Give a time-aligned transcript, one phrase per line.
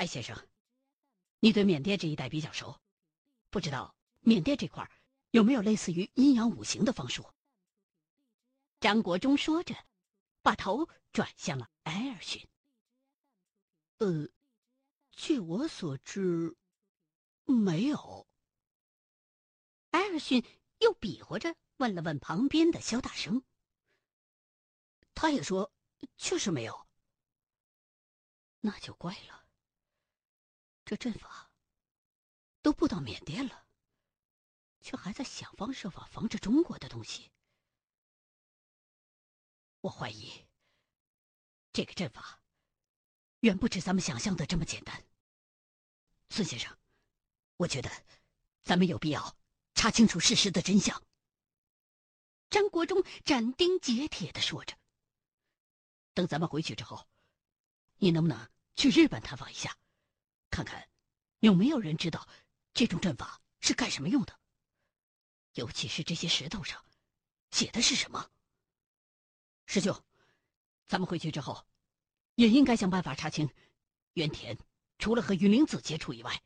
[0.00, 0.34] 艾先生，
[1.40, 2.80] 你对缅甸这一带比较熟，
[3.50, 4.90] 不知道缅甸这块
[5.30, 7.30] 有没有类似于阴阳五行的方术？
[8.80, 9.76] 张国忠说着，
[10.40, 12.48] 把头转向了埃尔逊。
[13.98, 14.26] 呃，
[15.10, 16.56] 据我所知，
[17.44, 18.26] 没有。
[19.90, 20.42] 埃尔逊
[20.78, 23.44] 又比划着问了问旁边的肖大生，
[25.14, 25.70] 他也说，
[26.16, 26.86] 确实没有。
[28.60, 29.39] 那就怪了。
[30.90, 31.52] 这阵法
[32.62, 33.64] 都布到缅甸了，
[34.80, 37.30] 却还在想方设法防着中国的东西。
[39.82, 40.48] 我怀疑，
[41.72, 42.42] 这个阵法
[43.38, 45.06] 远不止咱们想象的这么简单。
[46.28, 46.76] 孙先生，
[47.58, 47.88] 我觉得
[48.64, 49.36] 咱们有必要
[49.74, 51.00] 查清楚事实的真相。
[52.48, 54.76] 张国忠斩钉截铁的说着
[56.14, 57.06] ：“等咱们回去之后，
[57.98, 59.78] 你能不能去日本探访一下？”
[60.50, 60.88] 看看，
[61.38, 62.28] 有没有人知道
[62.74, 64.38] 这种阵法是干什么用的？
[65.54, 66.84] 尤其是这些石头上
[67.50, 68.30] 写的是什么？
[69.66, 70.04] 师兄，
[70.86, 71.66] 咱们回去之后，
[72.34, 73.48] 也应该想办法查清，
[74.14, 74.58] 原田
[74.98, 76.42] 除了和云灵子接触以外，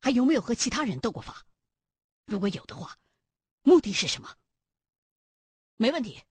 [0.00, 1.46] 还有没有和其他人斗过法？
[2.26, 2.98] 如果有的话，
[3.62, 4.36] 目的是什么？
[5.76, 6.22] 没问题。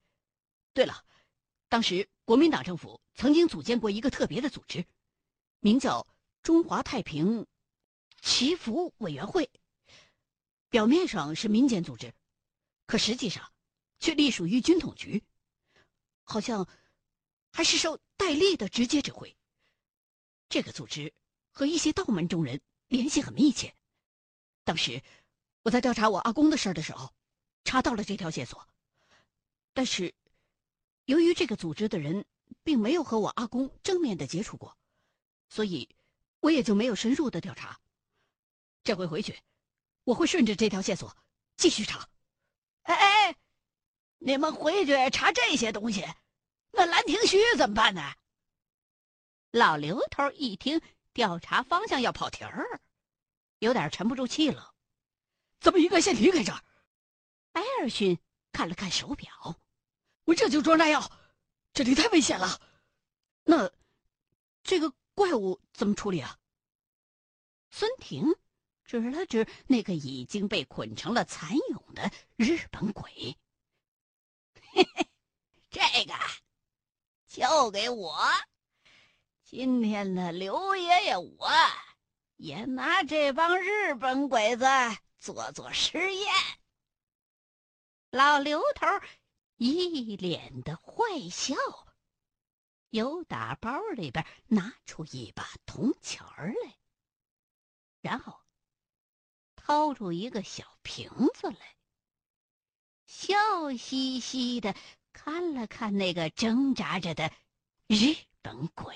[0.73, 1.04] 对了，
[1.68, 4.86] 当时国民党政府曾经组建过一个特别的组织，
[5.60, 6.06] 名叫。
[6.42, 7.45] 中华太平
[8.22, 9.50] 祈福委员会，
[10.70, 12.14] 表面上是民间组织，
[12.86, 13.52] 可实际上
[14.00, 15.23] 却隶属于军统局，
[16.23, 16.67] 好像
[17.52, 19.36] 还是受戴笠的直接指挥。
[20.48, 21.14] 这个组织
[21.52, 23.76] 和一些道门中人联系很密切。
[24.64, 25.04] 当时
[25.64, 27.14] 我在调查我阿公的事的时候，
[27.66, 28.67] 查到了这条线索，
[29.73, 30.16] 但是
[31.06, 32.26] 由于这个组织的人
[32.64, 34.78] 并没有和我阿公正面的接触过，
[35.50, 35.88] 所以。
[36.42, 37.80] 我也就没有深入的调查，
[38.84, 39.38] 这回回去，
[40.06, 41.16] 我会顺着这条线索
[41.58, 42.08] 继续查。
[42.84, 43.36] 哎哎哎，
[44.20, 46.08] 你们回去查这些东西，
[46.72, 48.14] 那兰亭序怎么办呢？
[49.52, 52.80] 老刘头一听调查方向要跑题儿，
[53.60, 54.73] 有点沉不住气了。
[55.60, 56.64] 怎么应该先离开这儿？
[57.52, 58.17] 艾尔逊
[58.54, 59.60] 看了看手表，
[60.23, 61.11] 我这就装炸药，
[61.73, 62.61] 这里太危险了。
[63.44, 63.70] 那，
[64.64, 64.94] 这个。
[65.20, 66.40] 怪物怎么处理啊？
[67.72, 68.34] 孙婷
[68.86, 73.38] 指了指那个已经被捆成了蚕蛹的日本鬼。
[74.72, 75.08] 嘿嘿，
[75.70, 76.14] 这个
[77.28, 78.18] 交给我。
[79.44, 81.50] 今天的刘爷爷我
[82.38, 84.64] 也拿这帮日本鬼子
[85.20, 86.34] 做做实验。
[88.10, 88.88] 老刘头
[89.58, 91.56] 一脸的坏笑。
[92.92, 96.76] 由打包里边拿出一把铜钱儿来，
[98.02, 98.39] 然后
[99.55, 101.76] 掏出一个小瓶子来，
[103.05, 103.36] 笑
[103.77, 104.76] 嘻嘻的
[105.14, 107.32] 看了看那个挣扎着的
[107.86, 108.95] 日本鬼。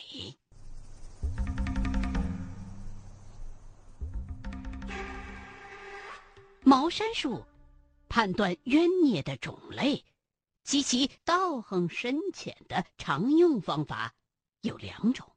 [6.66, 7.46] 茅山术
[8.10, 10.04] 判断冤孽的种类。
[10.63, 14.16] 及其道行深浅的常用方法
[14.62, 15.35] 有两种，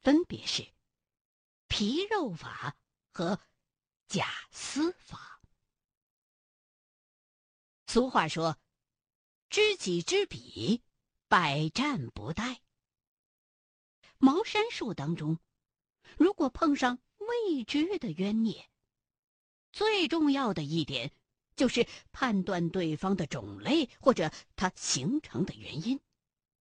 [0.00, 0.72] 分别是
[1.68, 2.76] 皮肉法
[3.12, 3.40] 和
[4.08, 5.40] 假丝法。
[7.86, 8.58] 俗话说
[9.48, 10.82] ：“知己知彼，
[11.28, 12.58] 百战不殆。”
[14.18, 15.38] 茅山术当中，
[16.16, 18.68] 如果碰上未知的冤孽，
[19.72, 21.12] 最重要的一点。
[21.60, 26.00] 就是判断对方的种类或者它形成的原因，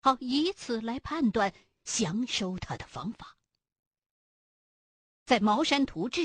[0.04, 1.52] 好以此来判断
[1.84, 3.36] 降收他的方法。
[5.26, 6.22] 在《茅山图志》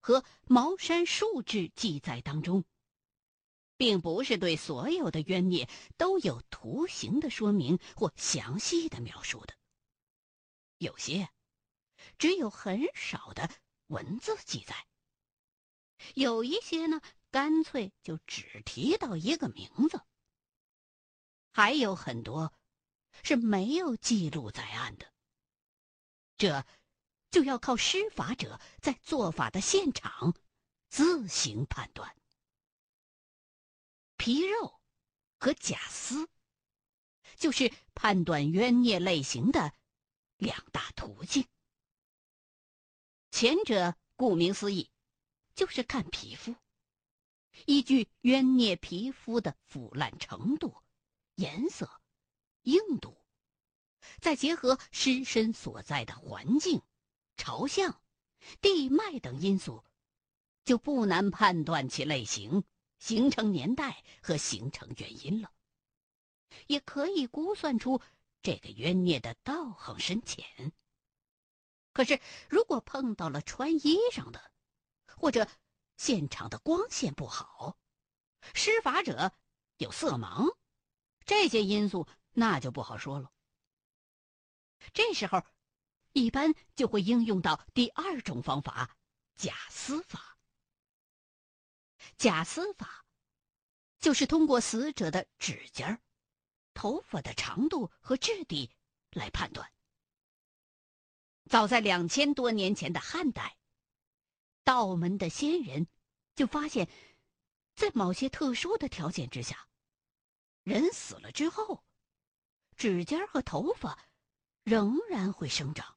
[0.00, 2.64] 和《茅山术志》记载当中，
[3.76, 9.54] 并不是对所有的冤孽都有图形的说明或详细的描述的，
[10.78, 11.28] 有些
[12.18, 13.48] 只有很少的
[13.86, 14.88] 文字记载，
[16.16, 17.00] 有一些呢。
[17.30, 20.00] 干脆就只提到一个名字，
[21.50, 22.54] 还有很多
[23.22, 25.12] 是没有记录在案的。
[26.36, 26.64] 这
[27.30, 30.34] 就要靠施法者在做法的现场
[30.88, 32.16] 自行判断。
[34.16, 34.80] 皮肉
[35.38, 36.28] 和假丝，
[37.36, 39.74] 就是判断冤孽类型的
[40.36, 41.46] 两大途径。
[43.30, 44.90] 前者顾名思义，
[45.54, 46.56] 就是看皮肤。
[47.66, 50.74] 依据冤孽皮肤的腐烂程度、
[51.34, 51.90] 颜色、
[52.62, 53.16] 硬度，
[54.20, 56.80] 再结合尸身所在的环境、
[57.36, 58.00] 朝向、
[58.60, 59.84] 地脉等因素，
[60.64, 62.64] 就不难判断其类型、
[62.98, 65.52] 形成年代和形成原因了。
[66.66, 68.00] 也可以估算出
[68.42, 70.72] 这个冤孽的道行深浅。
[71.92, 74.52] 可是，如果碰到了穿衣裳的，
[75.16, 75.48] 或者
[75.98, 77.76] 现场的光线不好，
[78.54, 79.34] 施法者
[79.76, 80.56] 有色盲，
[81.26, 83.32] 这些因素那就不好说了。
[84.94, 85.44] 这时候，
[86.12, 88.96] 一般就会应用到第二种方法——
[89.34, 90.38] 假丝法。
[92.16, 93.04] 假丝法
[93.98, 96.00] 就是通过死者的指尖、
[96.74, 98.70] 头发的长度和质地
[99.10, 99.70] 来判断。
[101.50, 103.57] 早在两千多年前的汉代，
[104.68, 105.86] 道门的仙人
[106.34, 106.90] 就发现，
[107.74, 109.66] 在某些特殊的条件之下，
[110.62, 111.82] 人死了之后，
[112.76, 113.98] 指尖和头发
[114.64, 115.96] 仍然会生长，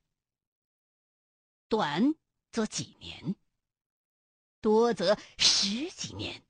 [1.67, 2.15] 短
[2.49, 3.35] 则几年，
[4.61, 6.41] 多则十几年。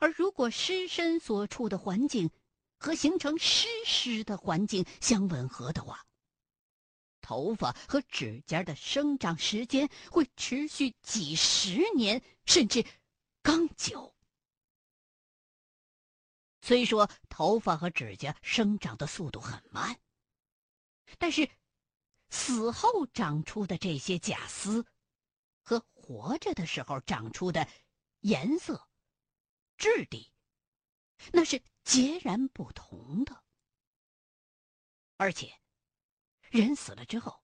[0.00, 2.30] 而如果尸身所处的环境
[2.76, 6.06] 和形成尸尸的环境相吻合的话，
[7.32, 12.84] 头发和指甲的生长时间会持续几十年，甚至
[13.40, 14.14] 更久。
[16.60, 19.98] 虽说头发和指甲生长的速度很慢，
[21.18, 21.48] 但是
[22.28, 24.84] 死后长出的这些假丝，
[25.62, 27.66] 和活着的时候长出的
[28.20, 28.86] 颜色、
[29.78, 30.30] 质地，
[31.32, 33.42] 那是截然不同的，
[35.16, 35.61] 而且。
[36.52, 37.42] 人死了之后，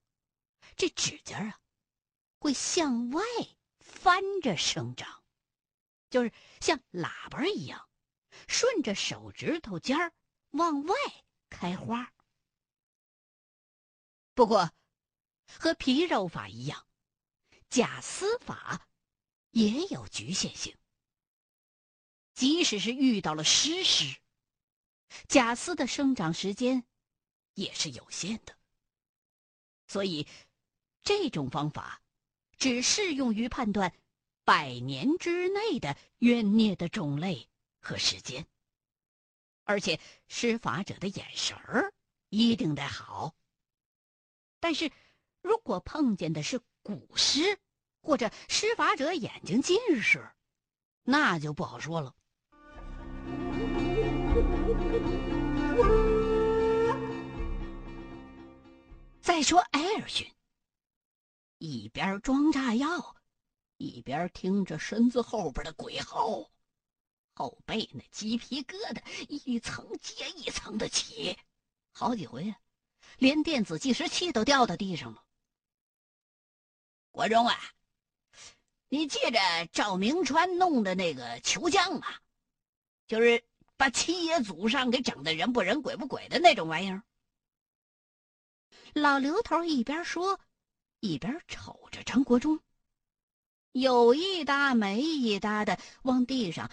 [0.77, 1.61] 这指甲啊，
[2.39, 3.23] 会向外
[3.81, 5.25] 翻着生长，
[6.11, 7.89] 就是像喇叭一样，
[8.47, 10.13] 顺着手指头尖儿
[10.51, 10.95] 往外
[11.49, 12.13] 开花。
[14.35, 14.71] 不过，
[15.59, 16.87] 和皮肉法一样，
[17.71, 18.89] 假丝法
[19.53, 20.77] 也有局限性。
[22.35, 24.21] 即使是遇到了湿尸，
[25.29, 26.87] 假丝的生长时间
[27.55, 28.58] 也是有限的。
[29.89, 30.27] 所以，
[31.03, 32.03] 这种方法
[32.59, 33.93] 只适用于判断
[34.45, 37.49] 百年之内的冤孽的种类
[37.81, 38.47] 和时间，
[39.65, 39.99] 而且
[40.29, 41.93] 施法者的眼神儿
[42.29, 43.35] 一定得好。
[44.61, 44.93] 但是，
[45.41, 47.59] 如果碰见的是古尸，
[48.01, 50.31] 或者施法者眼睛近视，
[51.03, 52.15] 那就不好说了。
[59.39, 60.29] 再说艾尔逊，
[61.59, 63.15] 一边装炸药，
[63.77, 66.51] 一边听着身子后边的鬼嚎，
[67.35, 71.39] 后背那鸡皮疙瘩一层接一层的起，
[71.93, 72.59] 好几回啊，
[73.19, 75.23] 连电子计时器都掉到地上了。
[77.13, 77.57] 国忠啊，
[78.89, 79.39] 你记着
[79.71, 82.21] 赵明川弄的那个球匠啊，
[83.07, 83.45] 就是
[83.77, 87.05] 把七爷祖上给整的人不人鬼不鬼的那种玩意儿。
[88.99, 90.41] 老刘头一边说，
[91.01, 92.61] 一边瞅着张国忠，
[93.73, 96.71] 有一搭没一搭的往地上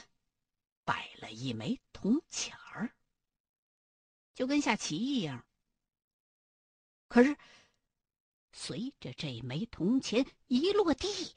[0.83, 2.91] 摆了一枚铜钱儿，
[4.33, 5.45] 就跟下棋一样。
[7.07, 7.37] 可是，
[8.51, 11.35] 随着这枚铜钱一落地，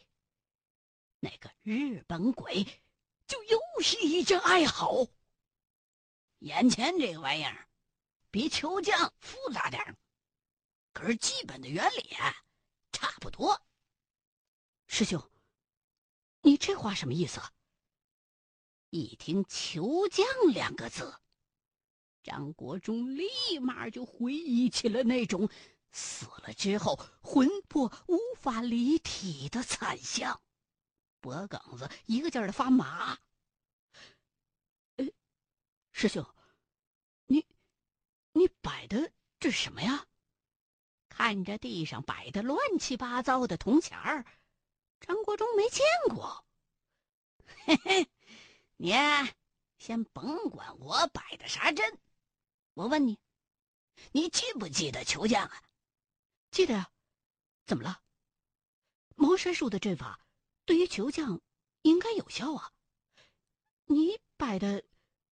[1.21, 2.65] 那个日本鬼
[3.27, 5.07] 就又是一阵哀嚎。
[6.39, 7.69] 眼前这个玩意儿，
[8.31, 9.95] 比球将复杂点儿。
[10.99, 12.17] 可是基本的原理，
[12.91, 13.63] 差不多。
[14.89, 15.31] 师兄，
[16.41, 17.41] 你这话什么意思？
[18.91, 21.21] 一听“求将”两个字，
[22.25, 25.49] 张国忠立马就回忆起了那种
[25.93, 30.43] 死了之后魂魄无法离体的惨象，
[31.21, 33.17] 脖梗子一个劲儿的发麻。
[35.93, 36.27] 师兄，
[37.27, 37.47] 你
[38.33, 40.05] 你摆的这是什么呀？
[41.19, 44.25] 看着地上摆的乱七八糟的铜钱儿，
[45.01, 46.47] 张国忠没见过。
[47.65, 48.09] 嘿嘿，
[48.77, 48.95] 你
[49.79, 51.99] 先甭管我摆的啥阵，
[52.75, 53.19] 我问你，
[54.13, 55.61] 你记不记得求将啊？
[56.53, 56.89] 记得呀。
[57.67, 58.01] 怎么了？
[59.17, 60.21] 茅山术的阵法
[60.65, 61.41] 对于求将
[61.83, 62.73] 应该有效啊。
[63.87, 64.85] 你摆的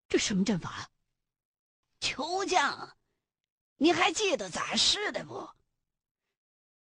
[0.10, 0.90] 这什么阵法啊？
[2.00, 2.98] 求将，
[3.76, 5.48] 你还记得咋施的不？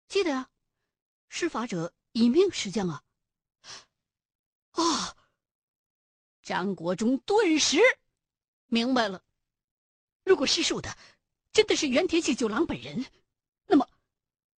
[0.09, 0.49] 记得呀，
[1.29, 3.03] 施法者以命施将啊！
[4.71, 5.15] 啊！
[6.41, 7.77] 张国忠顿时
[8.65, 9.23] 明白了，
[10.23, 10.97] 如果施术的
[11.53, 13.05] 真的是原田系九郎本人，
[13.67, 13.87] 那么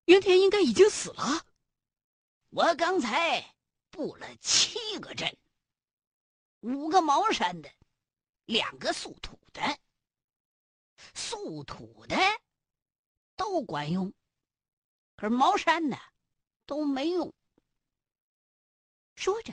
[0.05, 1.45] 原田应该已经死了。
[2.51, 3.57] 我刚才
[3.91, 5.37] 布了七个阵，
[6.61, 7.69] 五个茅山的，
[8.45, 9.81] 两个素土的。
[11.15, 12.17] 素土的
[13.35, 14.13] 都管用，
[15.21, 15.99] 可茅山呢
[16.65, 17.35] 都没用。
[19.15, 19.53] 说着，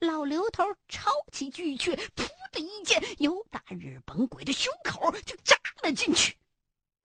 [0.00, 6.36] 老刘头抄起巨阙，噗的一剑，由打日本鬼的胸口就扎了进去。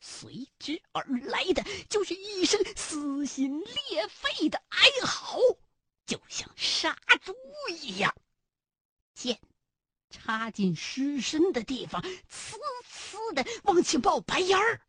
[0.01, 5.39] 随之而来的就是一声撕心裂肺的哀嚎，
[6.05, 7.33] 就像杀猪
[7.69, 8.13] 一样。
[9.13, 9.39] 剑
[10.09, 14.81] 插进尸身的地方，呲呲的往起冒白烟儿，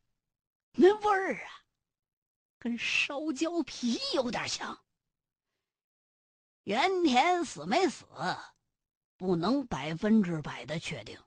[0.72, 1.61] 那味儿啊，
[2.62, 4.80] 跟烧焦皮有点像。
[6.62, 8.06] 原田死没死，
[9.16, 11.18] 不能百分之百的确定，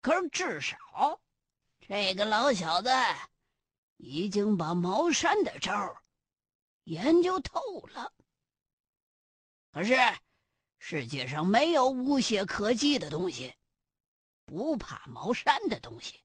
[0.00, 1.20] 可是至少。
[1.80, 2.88] 这个老小子
[3.96, 6.00] 已经把茅山的招
[6.84, 8.14] 研究透了。
[9.72, 9.96] 可是
[10.78, 13.52] 世界上没有无懈可击的东西，
[14.44, 16.22] 不怕茅山的东西，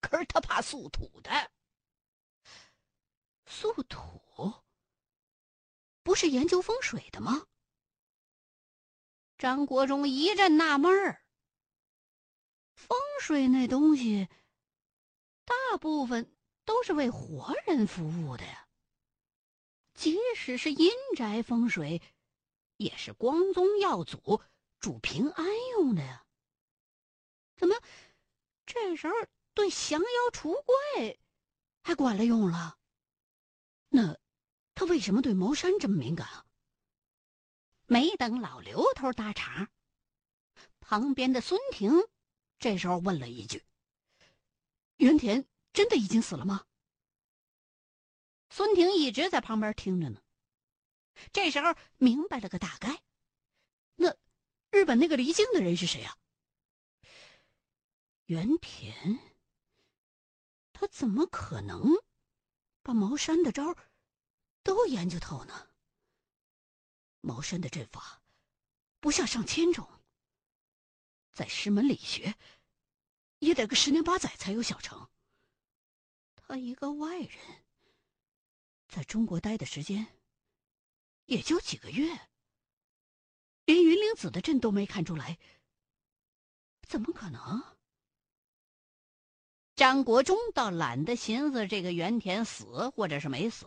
[0.00, 1.30] 可是他怕素土的。
[3.50, 4.54] 素土
[6.04, 7.48] 不是研究风水的吗？
[9.36, 11.24] 张国忠一阵纳闷儿。
[12.74, 14.28] 风水那东西。
[15.44, 16.32] 大部分
[16.64, 18.68] 都是为活人服务的呀。
[19.94, 22.00] 即使是阴宅风水，
[22.76, 24.40] 也是光宗耀祖、
[24.78, 26.24] 主平安用的呀。
[27.56, 27.74] 怎么，
[28.64, 29.14] 这时候
[29.54, 31.18] 对降妖除怪
[31.82, 32.78] 还管了用了？
[33.90, 34.16] 那
[34.74, 36.46] 他为什么对茅山这么敏感啊？
[37.86, 39.68] 没等老刘头搭茬，
[40.78, 41.92] 旁边的孙婷
[42.58, 43.64] 这时候问了一句。
[44.96, 46.66] 袁田真的已经死了吗？
[48.48, 50.22] 孙婷一直在旁边听着呢。
[51.32, 53.02] 这时候明白了个大概。
[53.96, 54.16] 那
[54.70, 56.16] 日本那个离京的人是谁啊？
[58.26, 59.18] 袁田，
[60.72, 61.96] 他怎么可能
[62.90, 63.76] 把茅山的招
[64.64, 65.68] 都研究透呢？
[67.20, 68.20] 茅山的阵法
[68.98, 69.88] 不下上千种，
[71.30, 72.34] 在师门里学。
[73.38, 75.08] 也得个十年八载才有小成。
[76.34, 77.64] 他一个外人，
[78.88, 80.18] 在中国待的时间
[81.26, 82.28] 也就几个月，
[83.66, 85.38] 连云灵子的阵都没看出来，
[86.82, 87.62] 怎么可能？
[89.80, 93.64] 张国忠倒懒得寻思这个原田死或者是没死，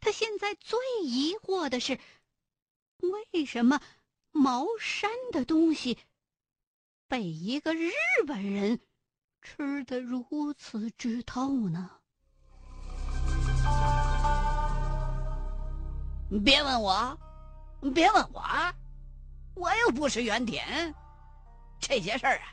[0.00, 1.96] 他现在最疑惑的是，
[2.98, 3.80] 为什么
[4.32, 5.96] 茅山的东西？
[7.06, 7.92] 被一个日
[8.26, 8.80] 本人
[9.40, 11.88] 吃的如此之透呢？
[16.44, 17.16] 别问我，
[17.94, 18.42] 别问我，
[19.54, 20.92] 我又不是原田。
[21.78, 22.52] 这些事儿啊，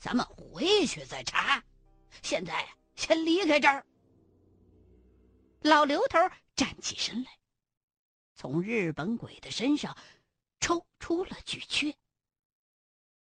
[0.00, 1.62] 咱们回去再查。
[2.22, 3.86] 现在先离开这儿。
[5.60, 6.18] 老刘头
[6.54, 7.38] 站起身来，
[8.34, 9.96] 从日本鬼的身上
[10.60, 11.94] 抽出了巨阙。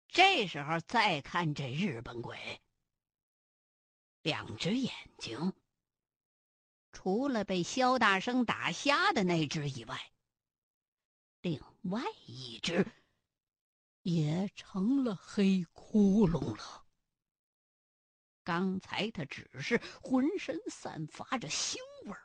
[0.09, 2.61] 这时候再看这日本鬼，
[4.23, 5.53] 两只眼睛，
[6.93, 10.13] 除了被肖大生打瞎的那只以外，
[11.41, 12.87] 另外一只
[14.03, 16.82] 也成了黑窟窿了。
[18.45, 22.21] 刚才他只是浑身散发着腥味儿，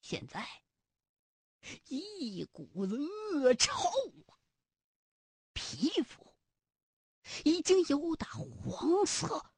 [0.00, 0.46] 现在
[1.86, 3.72] 一股子恶臭
[4.26, 4.38] 啊，
[5.52, 6.24] 皮肤。
[7.42, 9.50] 已经由打黄色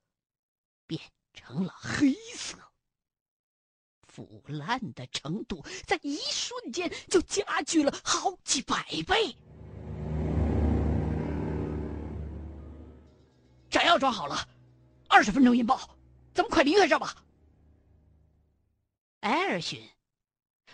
[0.87, 0.99] 变
[1.35, 2.57] 成了黑色，
[4.07, 9.37] 腐烂的程度在一瞬间就加剧了好几百倍。
[13.69, 14.49] 炸药装好了，
[15.09, 15.99] 二十分钟引爆，
[16.33, 17.25] 咱们快离开这吧。
[19.21, 19.83] 艾尔逊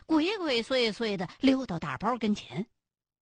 [0.04, 2.66] 鬼鬼祟祟的溜到大包跟前。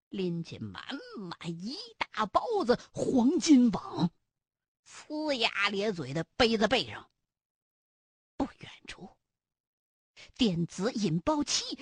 [0.09, 0.83] 拎起满
[1.17, 4.11] 满一大包子黄金网，
[4.87, 7.09] 呲牙咧嘴的背在背上。
[8.37, 9.09] 不远处，
[10.37, 11.79] 电子引爆器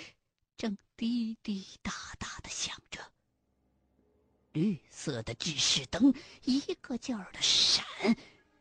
[0.55, 3.01] 正滴滴答答的响着，
[4.53, 7.85] 绿色的指示灯一个劲儿的闪，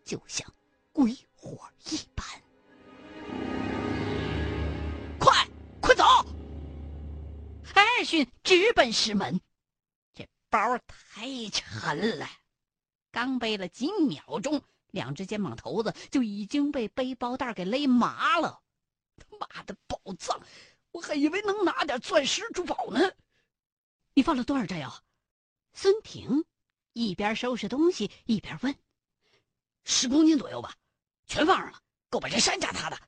[0.05, 0.53] 就像
[1.00, 2.26] 鬼火一般。
[5.19, 5.49] 快，
[5.80, 6.04] 快走！
[7.73, 9.40] 艾尔逊直奔石门。
[10.12, 12.28] 这包太沉了，
[13.11, 18.61] 刚背了几秒钟，两只肩膀头子就已经被背包带给勒麻了。
[19.16, 20.38] 他妈的宝藏，
[20.90, 23.11] 我还以为能拿点钻石珠宝呢。
[24.12, 25.02] 你放了多少炸药？
[25.73, 26.45] 孙婷
[26.92, 28.76] 一边收拾东西一边问
[29.85, 30.75] ：“十公斤左右吧，
[31.30, 31.78] 全放上了，
[32.10, 32.99] 够把这山压塌的。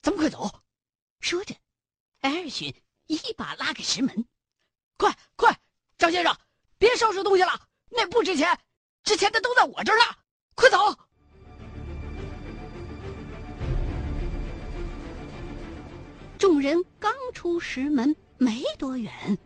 [0.00, 0.48] 咱们快走。”
[1.18, 1.52] 说着，
[2.20, 2.72] 艾尔逊
[3.08, 4.24] 一把拉开石门
[4.96, 5.58] ：“快快，
[5.98, 6.38] 张先生，
[6.78, 8.56] 别收拾东西了，那不值钱，
[9.02, 10.04] 值钱的都在我这儿呢。
[10.54, 10.78] 快走！”
[16.38, 19.36] 众人刚出石门没多远，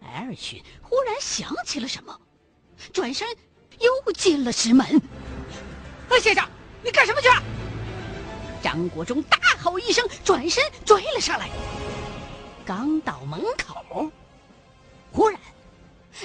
[0.00, 2.20] 艾尔逊忽然想起了什么，
[2.92, 3.26] 转身
[3.80, 4.86] 又进了石门。
[6.10, 6.48] 哎，先生，
[6.84, 7.28] 你干什么去？
[8.62, 11.48] 张国忠大吼一声，转身追了上来。
[12.64, 14.10] 刚到门口，
[15.10, 15.40] 忽然，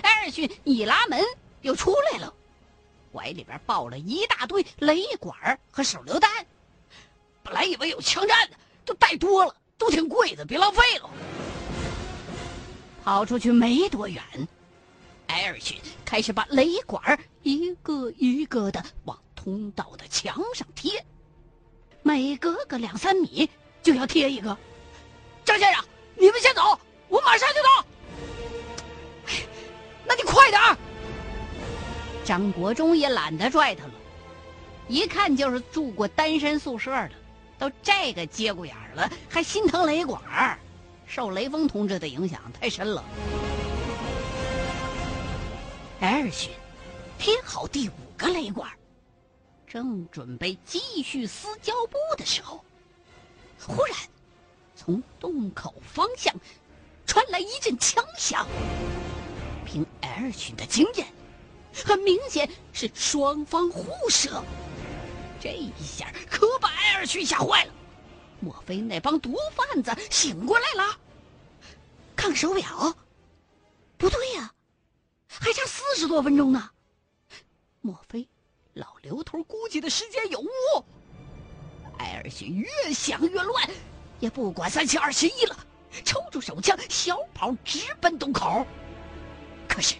[0.01, 1.23] 艾尔逊一拉门
[1.61, 2.33] 又出来了，
[3.13, 6.29] 怀里边抱了一大堆雷管和手榴弹。
[7.43, 9.55] 本来以为有枪战的，都带多了。
[9.77, 11.09] 都挺贵的，别浪费了。
[13.01, 14.21] 跑出去没多远，
[15.27, 19.17] 艾尔逊开始把雷管一个一个的往
[19.49, 21.03] 通道的墙上贴，
[22.03, 23.49] 每隔个两三米
[23.81, 24.55] 就要贴一个。
[25.43, 25.83] 张先生，
[26.15, 27.85] 你们先走，我马上就到。
[30.05, 30.61] 那你快点
[32.23, 33.93] 张国忠也懒得拽他了，
[34.87, 37.11] 一看就是住过单身宿舍的。
[37.57, 40.57] 都这个节骨眼了，还心疼雷管儿
[41.07, 43.03] 受雷锋同志的影响太深了。
[45.99, 46.51] 艾尔逊
[47.17, 48.71] 贴好第五个雷管，
[49.69, 52.65] 正准备继续撕胶布的时候，
[53.67, 53.95] 忽然
[54.75, 56.33] 从洞口方向
[57.05, 58.47] 传来一阵枪响。
[59.63, 61.07] 凭艾尔逊的经验，
[61.85, 64.43] 很明显是双方互射。
[65.39, 67.73] 这一下可把艾尔逊吓坏了，
[68.39, 70.99] 莫非那帮毒贩子醒过来了？
[72.15, 72.97] 看手表，
[73.99, 74.51] 不对呀，
[75.27, 76.71] 还差四十多分钟呢。
[77.81, 78.27] 莫非
[79.09, 80.47] 刘头估计的时间有误？
[81.97, 83.67] 艾尔逊越想越乱，
[84.19, 85.57] 也不管三七二十一了，
[86.05, 88.63] 抽出手枪，小跑直奔洞口。
[89.67, 89.95] 可是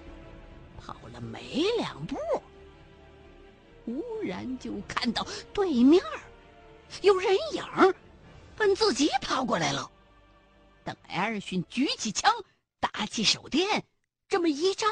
[0.78, 1.19] 跑了。
[1.19, 2.15] 没两步。
[3.84, 6.02] 忽然就看到对面
[7.02, 7.95] 有人影
[8.56, 9.91] 奔自己跑过来了。
[10.84, 12.32] 等艾尔逊举起枪，
[12.80, 13.84] 打起手电，
[14.28, 14.88] 这么一照，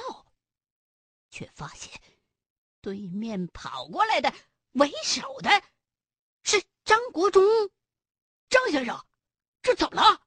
[1.30, 1.92] 却发现
[2.82, 4.34] 对面跑过来的
[4.74, 5.50] 为首的
[6.44, 7.44] 是张国忠。
[8.50, 8.98] 张先生，
[9.62, 10.22] 这怎么了？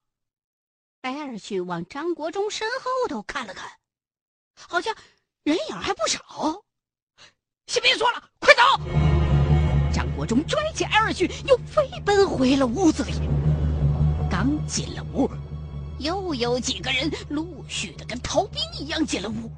[1.01, 3.71] 艾尔逊往张国忠身后头看了看，
[4.53, 4.95] 好像
[5.43, 6.63] 人影还不少。
[7.65, 8.61] 先别说了，快走！
[9.91, 13.13] 张国忠拽起艾尔逊，又飞奔回了屋子里。
[14.29, 15.27] 刚进了屋，
[15.99, 19.51] 又有几个人陆续的跟逃兵一样进了屋。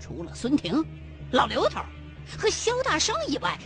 [0.00, 0.82] 除了孙婷、
[1.30, 1.82] 老刘头
[2.36, 3.58] 和肖大生以外，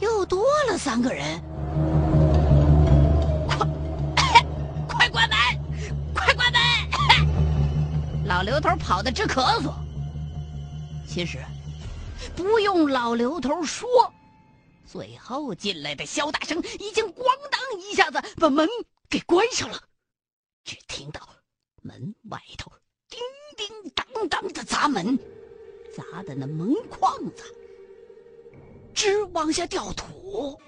[0.00, 1.40] 又多了三个人。
[3.48, 3.66] 快，
[4.86, 5.38] 快关门！
[6.14, 8.26] 快关门！
[8.26, 9.72] 老刘头跑得直咳嗽。
[11.08, 11.38] 其实。
[12.36, 13.88] 不用老刘头说，
[14.86, 18.68] 最后进来的肖大生已经咣当一下子把门
[19.08, 19.80] 给关上了。
[20.64, 21.20] 只听到
[21.80, 22.70] 门外头
[23.08, 23.18] 叮
[23.56, 25.18] 叮当当的砸门，
[25.98, 27.42] 砸的那门框子
[28.94, 30.58] 直往下掉土。